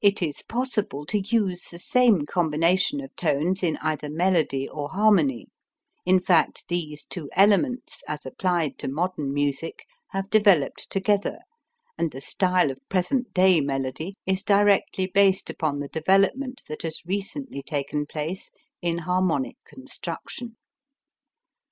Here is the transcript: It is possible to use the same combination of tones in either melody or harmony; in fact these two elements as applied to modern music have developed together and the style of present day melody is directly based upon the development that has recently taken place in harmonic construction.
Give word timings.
It 0.00 0.22
is 0.22 0.44
possible 0.48 1.04
to 1.06 1.18
use 1.18 1.62
the 1.64 1.80
same 1.80 2.26
combination 2.26 3.00
of 3.00 3.16
tones 3.16 3.64
in 3.64 3.76
either 3.78 4.08
melody 4.08 4.68
or 4.68 4.88
harmony; 4.90 5.48
in 6.06 6.20
fact 6.20 6.68
these 6.68 7.04
two 7.04 7.28
elements 7.32 8.04
as 8.06 8.24
applied 8.24 8.78
to 8.78 8.86
modern 8.86 9.34
music 9.34 9.84
have 10.10 10.30
developed 10.30 10.88
together 10.90 11.40
and 11.98 12.12
the 12.12 12.20
style 12.20 12.70
of 12.70 12.78
present 12.88 13.34
day 13.34 13.60
melody 13.60 14.14
is 14.26 14.44
directly 14.44 15.06
based 15.06 15.50
upon 15.50 15.80
the 15.80 15.88
development 15.88 16.62
that 16.68 16.82
has 16.82 17.04
recently 17.04 17.60
taken 17.64 18.06
place 18.06 18.50
in 18.80 18.98
harmonic 18.98 19.56
construction. 19.66 20.54